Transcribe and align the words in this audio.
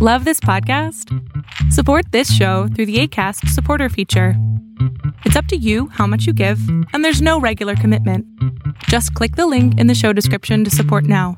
Love 0.00 0.24
this 0.24 0.38
podcast? 0.38 1.12
Support 1.72 2.12
this 2.12 2.32
show 2.32 2.68
through 2.68 2.86
the 2.86 3.00
ACAST 3.02 3.48
supporter 3.48 3.88
feature. 3.88 4.34
It's 5.24 5.34
up 5.34 5.46
to 5.46 5.56
you 5.56 5.88
how 5.88 6.06
much 6.06 6.24
you 6.24 6.32
give, 6.32 6.60
and 6.92 7.04
there's 7.04 7.20
no 7.20 7.40
regular 7.40 7.74
commitment. 7.74 8.24
Just 8.84 9.12
click 9.14 9.34
the 9.34 9.48
link 9.48 9.76
in 9.80 9.88
the 9.88 9.96
show 9.96 10.12
description 10.12 10.62
to 10.62 10.70
support 10.70 11.02
now. 11.02 11.36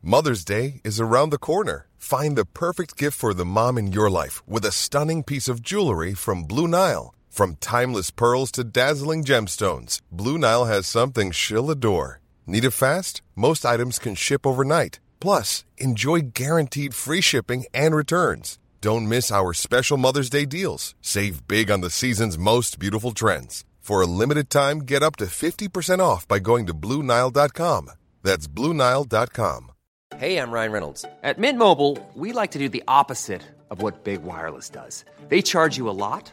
Mother's 0.00 0.46
Day 0.46 0.80
is 0.82 0.98
around 0.98 1.28
the 1.28 1.36
corner. 1.36 1.88
Find 1.98 2.34
the 2.34 2.46
perfect 2.46 2.96
gift 2.96 3.18
for 3.18 3.34
the 3.34 3.44
mom 3.44 3.76
in 3.76 3.92
your 3.92 4.08
life 4.08 4.42
with 4.48 4.64
a 4.64 4.72
stunning 4.72 5.22
piece 5.22 5.46
of 5.46 5.60
jewelry 5.60 6.14
from 6.14 6.44
Blue 6.44 6.66
Nile. 6.66 7.14
From 7.28 7.56
timeless 7.56 8.10
pearls 8.10 8.50
to 8.52 8.64
dazzling 8.64 9.24
gemstones, 9.24 10.00
Blue 10.10 10.38
Nile 10.38 10.64
has 10.64 10.86
something 10.86 11.32
she'll 11.32 11.70
adore. 11.70 12.22
Need 12.46 12.64
it 12.64 12.70
fast? 12.70 13.20
Most 13.38 13.66
items 13.66 13.98
can 13.98 14.14
ship 14.14 14.46
overnight. 14.46 14.98
Plus, 15.20 15.66
enjoy 15.76 16.20
guaranteed 16.32 16.94
free 16.94 17.20
shipping 17.20 17.66
and 17.74 17.94
returns. 17.94 18.58
Don't 18.80 19.08
miss 19.08 19.30
our 19.30 19.52
special 19.52 19.98
Mother's 19.98 20.30
Day 20.30 20.46
deals. 20.46 20.94
Save 21.02 21.46
big 21.46 21.70
on 21.70 21.82
the 21.82 21.90
season's 21.90 22.38
most 22.38 22.78
beautiful 22.78 23.12
trends. 23.12 23.64
For 23.80 24.00
a 24.00 24.06
limited 24.06 24.48
time, 24.48 24.80
get 24.80 25.02
up 25.02 25.16
to 25.16 25.26
50% 25.26 26.00
off 26.00 26.26
by 26.26 26.38
going 26.38 26.66
to 26.66 26.74
Bluenile.com. 26.74 27.90
That's 28.22 28.48
Bluenile.com. 28.48 29.72
Hey, 30.16 30.38
I'm 30.38 30.50
Ryan 30.50 30.72
Reynolds. 30.72 31.04
At 31.22 31.38
Mint 31.38 31.58
Mobile, 31.58 31.98
we 32.14 32.32
like 32.32 32.52
to 32.52 32.58
do 32.58 32.68
the 32.70 32.82
opposite 32.88 33.42
of 33.70 33.82
what 33.82 34.04
Big 34.04 34.22
Wireless 34.22 34.70
does. 34.70 35.04
They 35.28 35.42
charge 35.42 35.76
you 35.76 35.90
a 35.90 35.98
lot, 36.06 36.32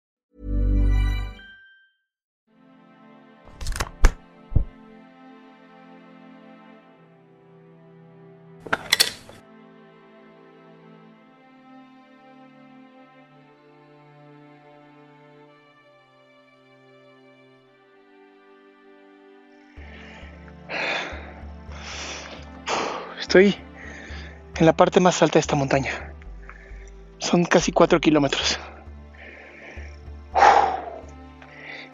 Estoy 23.31 23.55
en 24.57 24.65
la 24.65 24.73
parte 24.73 24.99
más 24.99 25.21
alta 25.21 25.35
de 25.35 25.39
esta 25.39 25.55
montaña. 25.55 26.11
Son 27.17 27.45
casi 27.45 27.71
4 27.71 28.01
kilómetros. 28.01 28.59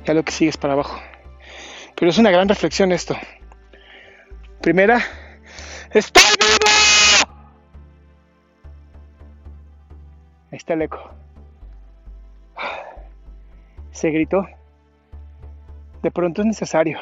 Ya 0.03 0.15
lo 0.15 0.23
que 0.23 0.31
sigue 0.31 0.49
es 0.49 0.57
para 0.57 0.73
abajo. 0.73 0.99
Pero 1.95 2.09
es 2.09 2.17
una 2.17 2.31
gran 2.31 2.49
reflexión 2.49 2.91
esto. 2.91 3.15
Primera, 4.61 4.99
¡Estoy 5.91 6.23
vivo! 6.39 7.29
Ahí 10.51 10.57
está 10.57 10.73
el 10.73 10.81
eco. 10.81 11.11
Ese 13.93 14.09
grito 14.09 14.43
de 16.01 16.09
pronto 16.09 16.41
es 16.41 16.47
necesario. 16.47 16.97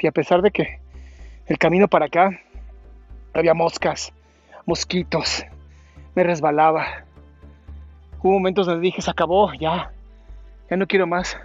Y 0.00 0.06
a 0.06 0.12
pesar 0.12 0.42
de 0.42 0.52
que 0.52 0.79
el 1.50 1.58
camino 1.58 1.88
para 1.88 2.06
acá 2.06 2.40
había 3.34 3.54
moscas, 3.54 4.12
mosquitos, 4.66 5.44
me 6.14 6.22
resbalaba. 6.22 7.04
Hubo 8.22 8.34
momentos 8.34 8.66
donde 8.66 8.82
dije, 8.82 9.02
se 9.02 9.10
acabó, 9.10 9.52
ya, 9.54 9.90
ya 10.70 10.76
no 10.76 10.86
quiero 10.86 11.08
más. 11.08 11.36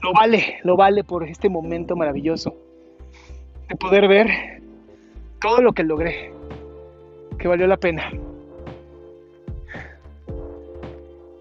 Lo 0.00 0.12
vale, 0.12 0.58
lo 0.64 0.76
vale 0.76 1.04
por 1.04 1.22
este 1.22 1.48
momento 1.48 1.94
maravilloso 1.94 2.56
de 3.68 3.76
poder 3.76 4.08
ver 4.08 4.60
todo 5.40 5.62
lo 5.62 5.74
que 5.74 5.84
logré, 5.84 6.32
que 7.38 7.46
valió 7.46 7.68
la 7.68 7.76
pena. 7.76 8.10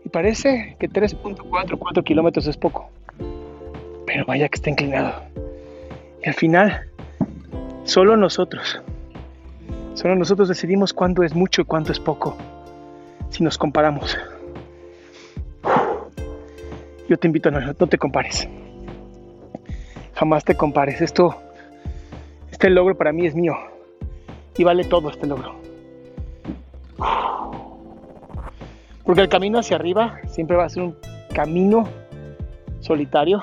Y 0.06 0.10
parece 0.10 0.76
que 0.80 0.88
3.44 0.88 2.04
kilómetros 2.04 2.46
es 2.46 2.58
poco, 2.58 2.92
pero 4.12 4.26
vaya 4.26 4.50
que 4.50 4.56
está 4.56 4.70
inclinado. 4.70 5.14
Y 6.22 6.28
al 6.28 6.34
final, 6.34 6.82
solo 7.86 8.18
nosotros, 8.18 8.82
solo 9.94 10.16
nosotros 10.16 10.50
decidimos 10.50 10.92
cuánto 10.92 11.24
es 11.24 11.34
mucho 11.34 11.62
y 11.62 11.66
cuánto 11.66 11.94
es 11.94 12.00
poco, 12.00 12.36
si 13.30 13.42
nos 13.42 13.58
comparamos. 13.58 14.18
Yo 17.08 17.18
te 17.18 17.28
invito 17.28 17.48
a 17.48 17.52
no, 17.54 17.62
no 17.62 17.88
te 17.88 17.98
compares. 17.98 18.50
Jamás 20.16 20.44
te 20.44 20.56
compares. 20.56 21.00
Esto, 21.00 21.42
este 22.52 22.70
logro 22.70 22.98
para 22.98 23.14
mí 23.14 23.26
es 23.26 23.34
mío. 23.34 23.54
Y 24.58 24.64
vale 24.66 24.84
todo 24.84 25.10
este 25.10 25.26
logro. 25.26 25.56
Porque 29.06 29.22
el 29.22 29.30
camino 29.30 29.60
hacia 29.60 29.78
arriba 29.78 30.20
siempre 30.28 30.58
va 30.58 30.66
a 30.66 30.70
ser 30.70 30.84
un 30.84 30.98
camino 31.34 31.88
solitario. 32.82 33.42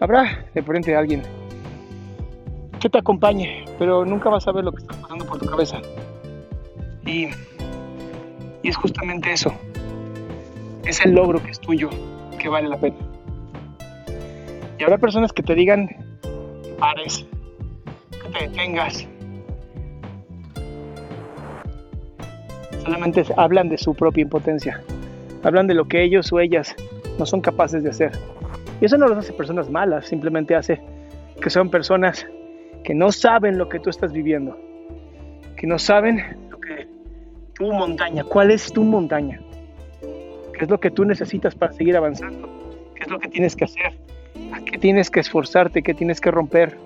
Habrá 0.00 0.44
de 0.54 0.62
frente 0.62 0.94
a 0.94 1.00
alguien 1.00 1.22
que 2.78 2.88
te 2.88 2.98
acompañe, 2.98 3.64
pero 3.78 4.04
nunca 4.04 4.30
vas 4.30 4.46
a 4.46 4.52
ver 4.52 4.64
lo 4.64 4.72
que 4.72 4.82
está 4.82 4.94
pasando 4.94 5.26
por 5.26 5.38
tu 5.38 5.46
cabeza. 5.46 5.80
Y, 7.04 7.28
y 8.62 8.68
es 8.68 8.76
justamente 8.76 9.32
eso. 9.32 9.52
Es 10.84 11.04
el 11.04 11.12
logro 11.12 11.42
que 11.42 11.50
es 11.50 11.58
tuyo, 11.58 11.90
que 12.38 12.48
vale 12.48 12.68
la 12.68 12.78
pena. 12.78 12.96
Y 14.78 14.84
habrá 14.84 14.98
personas 14.98 15.32
que 15.32 15.42
te 15.42 15.56
digan 15.56 15.88
que 15.88 16.74
pares, 16.78 17.26
que 18.10 18.28
te 18.38 18.48
detengas. 18.48 19.08
Solamente 22.84 23.24
hablan 23.36 23.68
de 23.68 23.78
su 23.78 23.94
propia 23.94 24.22
impotencia. 24.22 24.80
Hablan 25.42 25.66
de 25.66 25.74
lo 25.74 25.86
que 25.86 26.04
ellos 26.04 26.32
o 26.32 26.38
ellas 26.38 26.76
no 27.18 27.26
son 27.26 27.40
capaces 27.40 27.82
de 27.82 27.90
hacer. 27.90 28.12
Y 28.80 28.84
eso 28.84 28.96
no 28.96 29.08
los 29.08 29.18
hace 29.18 29.32
personas 29.32 29.70
malas, 29.70 30.06
simplemente 30.06 30.54
hace 30.54 30.80
que 31.40 31.50
son 31.50 31.70
personas 31.70 32.26
que 32.84 32.94
no 32.94 33.12
saben 33.12 33.58
lo 33.58 33.68
que 33.68 33.80
tú 33.80 33.90
estás 33.90 34.12
viviendo, 34.12 34.56
que 35.56 35.66
no 35.66 35.78
saben 35.78 36.36
lo 36.50 36.60
que 36.60 36.86
tu 37.54 37.72
montaña, 37.72 38.24
cuál 38.24 38.50
es 38.50 38.72
tu 38.72 38.84
montaña, 38.84 39.40
qué 40.54 40.64
es 40.64 40.70
lo 40.70 40.78
que 40.78 40.90
tú 40.90 41.04
necesitas 41.04 41.54
para 41.54 41.72
seguir 41.72 41.96
avanzando, 41.96 42.48
qué 42.94 43.02
es 43.02 43.10
lo 43.10 43.18
que 43.18 43.28
tienes 43.28 43.56
que 43.56 43.64
hacer, 43.64 43.98
a 44.52 44.60
qué 44.60 44.78
tienes 44.78 45.10
que 45.10 45.20
esforzarte, 45.20 45.82
qué 45.82 45.94
tienes 45.94 46.20
que 46.20 46.30
romper, 46.30 46.76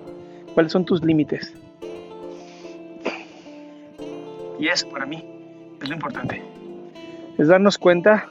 cuáles 0.53 0.71
son 0.71 0.85
tus 0.85 1.03
límites. 1.03 1.53
Y 4.59 4.67
eso 4.67 4.89
para 4.89 5.05
mí 5.05 5.23
es 5.81 5.89
lo 5.89 5.95
importante, 5.95 6.41
es 7.37 7.47
darnos 7.47 7.77
cuenta 7.77 8.27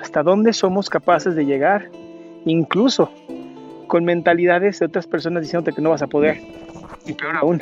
hasta 0.00 0.22
dónde 0.22 0.52
somos 0.52 0.88
capaces 0.88 1.34
de 1.34 1.44
llegar, 1.44 1.90
incluso 2.44 3.10
con 3.86 4.04
mentalidades 4.04 4.78
de 4.78 4.86
otras 4.86 5.06
personas 5.06 5.42
diciéndote 5.42 5.74
que 5.74 5.82
no 5.82 5.90
vas 5.90 6.02
a 6.02 6.06
poder. 6.06 6.40
Y 7.06 7.12
peor 7.14 7.36
aún, 7.36 7.60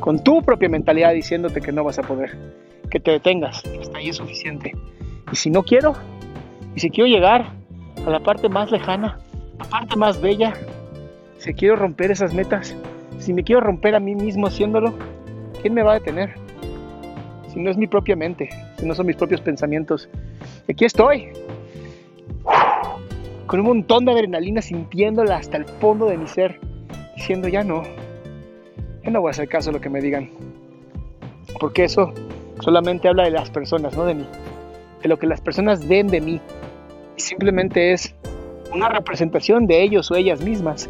con 0.00 0.22
tu 0.24 0.42
propia 0.42 0.68
mentalidad 0.68 1.12
diciéndote 1.12 1.60
que 1.60 1.72
no 1.72 1.84
vas 1.84 1.98
a 1.98 2.02
poder. 2.02 2.36
Que 2.90 2.98
te 2.98 3.12
detengas, 3.12 3.62
hasta 3.80 3.98
ahí 3.98 4.08
es 4.08 4.16
suficiente. 4.16 4.74
Y 5.30 5.36
si 5.36 5.50
no 5.50 5.62
quiero, 5.62 5.94
y 6.74 6.80
si 6.80 6.90
quiero 6.90 7.08
llegar 7.08 7.52
a 8.04 8.10
la 8.10 8.20
parte 8.20 8.48
más 8.48 8.70
lejana, 8.70 9.18
la 9.58 9.64
parte 9.66 9.96
más 9.96 10.20
bella, 10.20 10.54
si 11.38 11.54
quiero 11.54 11.76
romper 11.76 12.10
esas 12.10 12.34
metas, 12.34 12.74
si 13.18 13.32
me 13.32 13.44
quiero 13.44 13.60
romper 13.60 13.94
a 13.94 14.00
mí 14.00 14.14
mismo 14.14 14.46
haciéndolo, 14.46 14.94
¿quién 15.60 15.74
me 15.74 15.82
va 15.82 15.92
a 15.92 15.98
detener? 15.98 16.34
Si 17.52 17.60
no 17.60 17.70
es 17.70 17.76
mi 17.76 17.86
propia 17.86 18.16
mente, 18.16 18.48
si 18.78 18.86
no 18.86 18.94
son 18.94 19.06
mis 19.06 19.16
propios 19.16 19.40
pensamientos. 19.40 20.08
Aquí 20.68 20.84
estoy, 20.84 21.28
con 23.50 23.58
un 23.58 23.66
montón 23.66 24.04
de 24.04 24.12
adrenalina 24.12 24.62
sintiéndola 24.62 25.34
hasta 25.34 25.56
el 25.56 25.64
fondo 25.64 26.06
de 26.06 26.16
mi 26.16 26.28
ser, 26.28 26.60
diciendo 27.16 27.48
ya 27.48 27.64
no, 27.64 27.82
ya 29.02 29.10
no 29.10 29.20
voy 29.20 29.30
a 29.30 29.32
hacer 29.32 29.48
caso 29.48 29.70
a 29.70 29.72
lo 29.72 29.80
que 29.80 29.90
me 29.90 30.00
digan, 30.00 30.30
porque 31.58 31.82
eso 31.82 32.14
solamente 32.60 33.08
habla 33.08 33.24
de 33.24 33.32
las 33.32 33.50
personas, 33.50 33.96
no 33.96 34.04
de 34.04 34.14
mí, 34.14 34.26
de 35.02 35.08
lo 35.08 35.18
que 35.18 35.26
las 35.26 35.40
personas 35.40 35.88
ven 35.88 36.06
de 36.06 36.20
mí, 36.20 36.40
y 37.16 37.20
simplemente 37.20 37.92
es 37.92 38.14
una 38.72 38.88
representación 38.88 39.66
de 39.66 39.82
ellos 39.82 40.12
o 40.12 40.14
ellas 40.14 40.40
mismas, 40.42 40.88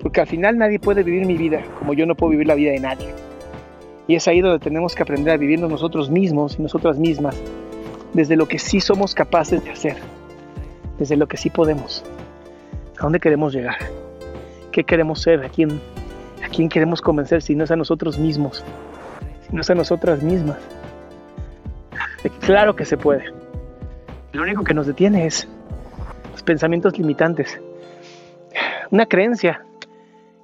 porque 0.00 0.22
al 0.22 0.26
final 0.26 0.56
nadie 0.56 0.78
puede 0.78 1.02
vivir 1.02 1.26
mi 1.26 1.36
vida 1.36 1.62
como 1.78 1.92
yo 1.92 2.06
no 2.06 2.14
puedo 2.14 2.30
vivir 2.30 2.46
la 2.46 2.54
vida 2.54 2.70
de 2.70 2.80
nadie. 2.80 3.08
Y 4.08 4.14
es 4.14 4.26
ahí 4.26 4.40
donde 4.40 4.60
tenemos 4.60 4.94
que 4.94 5.02
aprender 5.02 5.34
a 5.34 5.36
vivirnos 5.36 5.70
nosotros 5.70 6.08
mismos 6.08 6.58
y 6.58 6.62
nosotras 6.62 6.98
mismas, 6.98 7.38
desde 8.14 8.34
lo 8.34 8.48
que 8.48 8.58
sí 8.58 8.80
somos 8.80 9.14
capaces 9.14 9.62
de 9.62 9.72
hacer, 9.72 10.15
desde 10.98 11.16
lo 11.16 11.26
que 11.26 11.36
sí 11.36 11.50
podemos. 11.50 12.04
¿A 12.98 13.02
dónde 13.02 13.20
queremos 13.20 13.52
llegar? 13.52 13.76
¿Qué 14.72 14.84
queremos 14.84 15.22
ser? 15.22 15.44
¿A 15.44 15.48
quién, 15.48 15.80
¿A 16.44 16.48
quién 16.48 16.68
queremos 16.68 17.00
convencer 17.00 17.42
si 17.42 17.54
no 17.54 17.64
es 17.64 17.70
a 17.70 17.76
nosotros 17.76 18.18
mismos? 18.18 18.64
Si 19.46 19.54
no 19.54 19.60
es 19.60 19.70
a 19.70 19.74
nosotras 19.74 20.22
mismas. 20.22 20.58
Claro 22.40 22.74
que 22.74 22.84
se 22.84 22.96
puede. 22.96 23.24
Lo 24.32 24.42
único 24.42 24.64
que 24.64 24.74
nos 24.74 24.86
detiene 24.86 25.26
es 25.26 25.48
los 26.32 26.42
pensamientos 26.42 26.98
limitantes. 26.98 27.60
Una 28.90 29.06
creencia. 29.06 29.62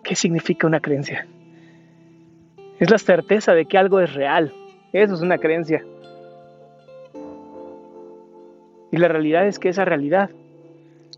¿Qué 0.03 0.15
significa 0.15 0.67
una 0.67 0.81
creencia? 0.81 1.27
Es 2.79 2.91
la 2.91 2.99
certeza 2.99 3.55
de 3.55 3.67
que 3.67 3.79
algo 3.79 4.01
es 4.01 4.13
real. 4.15 4.53
Eso 4.93 5.15
es 5.15 5.21
una 5.21 5.39
creencia. 5.39 5.85
Y 8.91 8.97
la 8.97 9.09
realidad 9.09 9.47
es 9.47 9.59
que 9.59 9.69
esa 9.69 9.85
realidad 9.85 10.31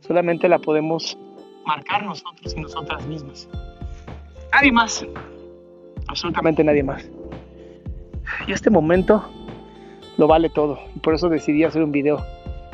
solamente 0.07 0.49
la 0.49 0.59
podemos 0.59 1.19
marcar 1.67 2.05
nosotros 2.05 2.55
y 2.57 2.61
nosotras 2.61 3.07
mismas. 3.07 3.49
Nadie 4.53 4.73
más. 4.73 5.07
Absolutamente 6.09 6.63
nadie 6.63 6.83
más. 6.83 7.09
Y 8.47 8.53
este 8.53 8.71
momento 8.71 9.25
lo 10.19 10.27
vale 10.27 10.51
todo. 10.51 10.79
Y 10.95 10.99
por 11.01 11.15
eso 11.15 11.29
decidí 11.29 11.65
hacer 11.65 11.83
un 11.83 11.93
video 11.93 12.23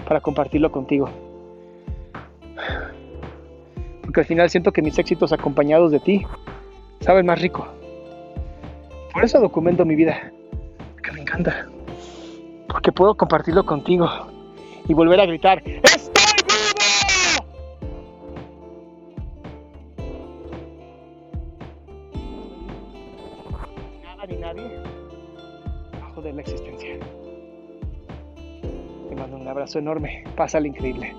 para 0.07 0.21
compartirlo 0.21 0.73
contigo. 0.73 1.09
Porque 4.03 4.21
al 4.21 4.27
final 4.27 4.51
siento 4.51 4.73
que 4.73 4.83
mis 4.83 4.99
éxitos 4.99 5.33
acompañados 5.33 5.93
de 5.93 6.01
ti 6.01 6.27
saben 7.01 7.27
más 7.27 7.41
rico. 7.41 7.69
Por 9.13 9.25
eso 9.25 9.41
documento 9.41 9.85
mi 9.85 9.95
vida. 9.95 10.33
Que 11.03 11.13
me 11.13 11.21
encanta. 11.21 11.69
Porque 12.69 12.91
puedo 12.91 13.15
compartirlo 13.17 13.65
contigo 13.65 14.09
y 14.89 14.95
volver 14.95 15.21
a 15.21 15.27
gritar, 15.27 15.63
¡Estoy 15.65 16.10
Nada 24.21 24.35
ni 24.35 24.39
nadie 24.39 24.71
bajo 25.99 26.21
de 26.21 26.35
la 26.35 26.43
existencia. 26.43 26.91
Te 29.09 29.17
mando 29.17 29.39
un 29.39 29.49
abrazo 29.49 29.79
enorme, 29.79 30.25
pásale 30.37 30.69
increíble. 30.69 31.15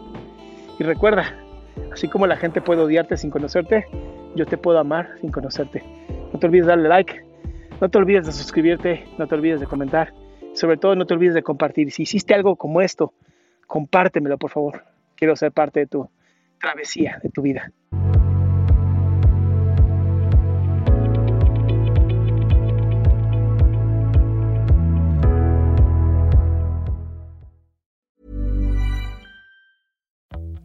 Y 0.77 0.83
recuerda, 0.83 1.36
así 1.92 2.07
como 2.07 2.27
la 2.27 2.38
gente 2.38 2.62
puede 2.62 2.81
odiarte 2.81 3.18
sin 3.18 3.31
conocerte, 3.31 3.88
yo 4.36 4.45
te 4.45 4.56
puedo 4.56 4.77
amar 4.77 5.15
sin 5.19 5.31
conocerte. 5.31 5.81
No 6.31 6.38
te 6.38 6.45
olvides 6.45 6.68
darle 6.68 6.89
like, 6.89 7.25
no 7.81 7.89
te 7.89 7.98
olvides 7.98 8.27
de 8.27 8.33
suscribirte, 8.33 9.04
no 9.18 9.25
te 9.25 9.33
olvides 9.33 9.59
de 9.59 9.65
comentar, 9.65 10.13
sobre 10.54 10.77
todo 10.77 10.95
no 10.95 11.07
te 11.07 11.15
olvides 11.15 11.33
de 11.33 11.42
compartir. 11.42 11.92
Si 11.92 12.04
hiciste 12.04 12.36
algo 12.36 12.56
como 12.56 12.81
esto, 12.81 13.13
compártemelo 13.65 14.38
por 14.38 14.51
favor. 14.51 14.83
Quiero 15.15 15.36
ser 15.36 15.51
parte 15.51 15.80
de 15.80 15.88
tu 15.88 16.07
travesía, 16.59 17.19
de 17.24 17.30
tu 17.30 17.42
vida. 17.42 17.71